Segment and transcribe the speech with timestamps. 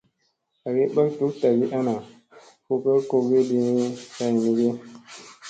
[0.67, 1.93] Agi ɓak duk tagi ana,
[2.65, 3.85] fu ka kogi ɗini
[4.15, 4.67] kay mi ge.